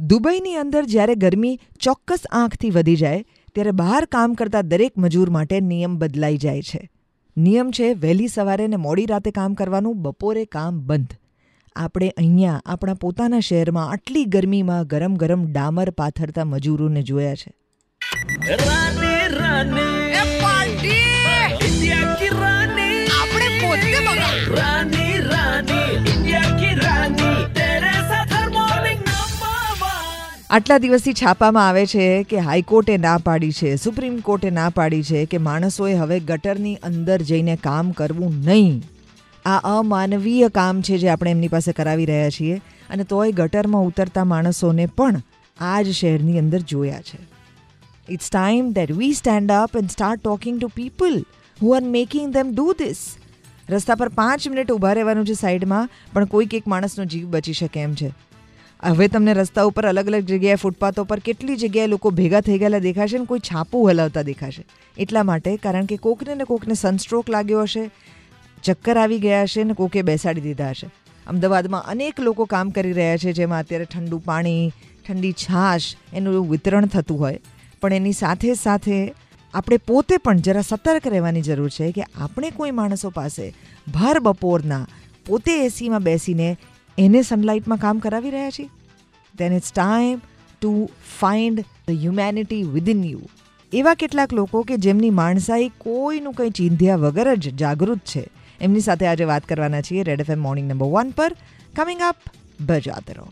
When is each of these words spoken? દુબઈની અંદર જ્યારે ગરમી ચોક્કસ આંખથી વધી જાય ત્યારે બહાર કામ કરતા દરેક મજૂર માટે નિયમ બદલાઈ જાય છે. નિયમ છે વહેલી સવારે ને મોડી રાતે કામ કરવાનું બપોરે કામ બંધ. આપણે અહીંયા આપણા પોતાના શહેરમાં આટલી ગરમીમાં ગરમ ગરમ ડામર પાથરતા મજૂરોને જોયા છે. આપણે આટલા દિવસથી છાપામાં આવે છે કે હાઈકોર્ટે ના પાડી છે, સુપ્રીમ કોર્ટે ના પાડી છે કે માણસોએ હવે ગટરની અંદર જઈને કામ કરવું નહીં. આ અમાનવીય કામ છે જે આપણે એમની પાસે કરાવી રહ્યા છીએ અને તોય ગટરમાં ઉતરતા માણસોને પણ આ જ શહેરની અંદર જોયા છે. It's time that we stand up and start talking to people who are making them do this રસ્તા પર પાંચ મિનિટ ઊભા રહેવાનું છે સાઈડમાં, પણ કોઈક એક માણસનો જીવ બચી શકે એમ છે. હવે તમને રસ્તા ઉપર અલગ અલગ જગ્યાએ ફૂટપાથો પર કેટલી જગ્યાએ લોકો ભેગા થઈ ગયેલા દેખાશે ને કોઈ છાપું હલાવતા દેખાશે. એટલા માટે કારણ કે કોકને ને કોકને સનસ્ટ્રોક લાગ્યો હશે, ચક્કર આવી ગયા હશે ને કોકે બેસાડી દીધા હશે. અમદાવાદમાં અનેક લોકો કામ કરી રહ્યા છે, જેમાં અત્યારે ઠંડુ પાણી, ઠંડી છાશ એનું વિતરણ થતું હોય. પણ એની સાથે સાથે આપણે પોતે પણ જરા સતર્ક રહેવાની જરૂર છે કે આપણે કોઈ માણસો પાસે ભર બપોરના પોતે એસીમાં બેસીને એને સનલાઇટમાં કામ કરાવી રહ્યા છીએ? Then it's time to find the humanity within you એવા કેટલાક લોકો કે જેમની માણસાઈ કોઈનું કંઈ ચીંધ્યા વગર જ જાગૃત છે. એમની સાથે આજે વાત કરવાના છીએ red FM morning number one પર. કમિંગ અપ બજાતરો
દુબઈની 0.00 0.54
અંદર 0.54 0.84
જ્યારે 0.84 1.14
ગરમી 1.14 1.60
ચોક્કસ 1.80 2.18
આંખથી 2.32 2.70
વધી 2.70 2.96
જાય 2.96 3.24
ત્યારે 3.54 3.70
બહાર 3.70 4.04
કામ 4.04 4.34
કરતા 4.34 4.60
દરેક 4.60 4.98
મજૂર 4.98 5.30
માટે 5.30 5.60
નિયમ 5.60 5.96
બદલાઈ 5.96 6.36
જાય 6.36 6.62
છે. 6.62 6.90
નિયમ 7.36 7.70
છે 7.70 7.92
વહેલી 7.94 8.28
સવારે 8.28 8.66
ને 8.66 8.76
મોડી 8.76 9.06
રાતે 9.06 9.30
કામ 9.30 9.54
કરવાનું 9.54 10.02
બપોરે 10.02 10.44
કામ 10.44 10.80
બંધ. 10.80 11.14
આપણે 11.76 12.08
અહીંયા 12.08 12.62
આપણા 12.66 12.94
પોતાના 12.94 13.40
શહેરમાં 13.40 13.90
આટલી 13.90 14.24
ગરમીમાં 14.24 14.86
ગરમ 14.86 15.14
ગરમ 15.14 15.52
ડામર 15.52 15.90
પાથરતા 15.90 16.44
મજૂરોને 16.44 17.02
જોયા 17.02 17.34
છે. 17.34 17.52
આપણે 23.22 24.97
આટલા 30.50 30.76
દિવસથી 30.78 31.12
છાપામાં 31.12 31.66
આવે 31.68 31.82
છે 31.86 32.04
કે 32.28 32.42
હાઈકોર્ટે 32.44 32.94
ના 32.96 33.16
પાડી 33.24 33.52
છે, 33.52 33.70
સુપ્રીમ 33.76 34.14
કોર્ટે 34.18 34.50
ના 34.50 34.68
પાડી 34.68 35.00
છે 35.02 35.24
કે 35.24 35.38
માણસોએ 35.38 35.94
હવે 35.94 36.16
ગટરની 36.20 36.76
અંદર 36.82 37.16
જઈને 37.22 37.56
કામ 37.56 37.90
કરવું 37.90 38.38
નહીં. 38.46 38.78
આ 39.44 39.56
અમાનવીય 39.72 40.48
કામ 40.48 40.80
છે 40.80 41.00
જે 41.02 41.10
આપણે 41.14 41.30
એમની 41.30 41.50
પાસે 41.54 41.68
કરાવી 41.72 42.06
રહ્યા 42.10 42.30
છીએ 42.30 42.54
અને 42.90 43.04
તોય 43.04 43.34
ગટરમાં 43.40 43.90
ઉતરતા 43.90 44.24
માણસોને 44.24 44.86
પણ 45.00 45.18
આ 45.58 45.82
જ 45.82 45.96
શહેરની 45.98 46.38
અંદર 46.38 46.60
જોયા 46.72 47.00
છે. 47.00 47.20
It's 48.08 48.28
time 48.28 48.70
that 48.72 48.92
we 48.92 49.18
stand 49.18 49.52
up 49.56 49.76
and 49.76 49.92
start 49.96 50.24
talking 50.24 50.62
to 50.62 50.70
people 50.78 51.18
who 51.58 51.74
are 51.74 51.82
making 51.96 52.32
them 52.32 52.54
do 52.54 52.72
this 52.78 53.02
રસ્તા 53.68 53.94
પર 53.94 54.08
પાંચ 54.22 54.48
મિનિટ 54.48 54.72
ઊભા 54.72 54.94
રહેવાનું 55.00 55.28
છે 55.32 55.36
સાઈડમાં, 55.42 55.92
પણ 56.12 56.24
કોઈક 56.24 56.54
એક 56.54 56.72
માણસનો 56.74 57.04
જીવ 57.04 57.28
બચી 57.36 57.52
શકે 57.52 57.80
એમ 57.80 57.94
છે. 57.94 58.10
હવે 58.82 59.08
તમને 59.08 59.32
રસ્તા 59.32 59.64
ઉપર 59.64 59.86
અલગ 59.86 60.06
અલગ 60.06 60.24
જગ્યાએ 60.24 60.54
ફૂટપાથો 60.54 61.04
પર 61.04 61.18
કેટલી 61.18 61.56
જગ્યાએ 61.56 61.86
લોકો 61.86 62.10
ભેગા 62.10 62.40
થઈ 62.40 62.58
ગયેલા 62.58 62.78
દેખાશે 62.78 63.18
ને 63.18 63.24
કોઈ 63.24 63.38
છાપું 63.38 63.90
હલાવતા 63.90 64.22
દેખાશે. 64.22 64.64
એટલા 64.98 65.22
માટે 65.22 65.56
કારણ 65.56 65.84
કે 65.84 65.96
કોકને 65.96 66.34
ને 66.34 66.44
કોકને 66.44 66.74
સનસ્ટ્રોક 66.74 67.30
લાગ્યો 67.30 67.62
હશે, 67.62 67.90
ચક્કર 68.62 68.98
આવી 68.98 69.18
ગયા 69.18 69.42
હશે 69.42 69.64
ને 69.64 69.72
કોકે 69.72 70.02
બેસાડી 70.02 70.40
દીધા 70.40 70.70
હશે. 70.70 70.90
અમદાવાદમાં 71.26 71.84
અનેક 71.86 72.20
લોકો 72.20 72.44
કામ 72.44 72.70
કરી 72.70 72.92
રહ્યા 72.92 73.16
છે, 73.16 73.32
જેમાં 73.32 73.60
અત્યારે 73.60 73.84
ઠંડુ 73.84 74.18
પાણી, 74.18 74.72
ઠંડી 75.08 75.32
છાશ 75.32 75.94
એનું 76.14 76.50
વિતરણ 76.50 76.86
થતું 76.86 77.20
હોય. 77.20 77.38
પણ 77.80 77.92
એની 77.92 78.12
સાથે 78.12 78.54
સાથે 78.54 79.14
આપણે 79.54 79.76
પોતે 79.76 80.16
પણ 80.16 80.36
જરા 80.36 80.60
સતર્ક 80.60 81.06
રહેવાની 81.06 81.42
જરૂર 81.42 81.70
છે 81.70 81.92
કે 81.92 82.02
આપણે 82.02 82.50
કોઈ 82.50 82.70
માણસો 82.70 83.10
પાસે 83.10 83.54
ભર 83.94 84.18
બપોરના 84.18 84.86
પોતે 85.26 85.64
એસીમાં 85.64 86.02
બેસીને 86.02 86.56
એને 86.98 87.22
સનલાઇટમાં 87.22 87.78
કામ 87.78 87.98
કરાવી 87.98 88.30
રહ્યા 88.30 88.50
છીએ? 88.50 88.68
Then 89.38 89.52
it's 89.52 89.72
time 89.72 90.18
to 90.62 90.90
find 91.20 91.60
the 91.60 91.90
humanity 91.90 92.62
within 92.62 93.04
you 93.04 93.20
એવા 93.72 93.94
કેટલાક 93.94 94.32
લોકો 94.32 94.62
કે 94.62 94.76
જેમની 94.76 95.10
માણસાઈ 95.10 95.68
કોઈનું 95.68 96.34
કંઈ 96.34 96.50
ચીંધ્યા 96.50 96.96
વગર 96.96 97.34
જ 97.34 97.54
જાગૃત 97.54 97.98
છે. 97.98 98.28
એમની 98.60 98.80
સાથે 98.80 99.06
આજે 99.06 99.24
વાત 99.24 99.44
કરવાના 99.44 99.80
છીએ 99.80 100.02
red 100.02 100.20
FM 100.20 100.42
morning 100.42 100.70
number 100.70 100.86
one 100.86 101.10
પર. 101.10 101.32
કમિંગ 101.76 102.00
અપ 102.00 102.16
બજાતરો 102.60 103.28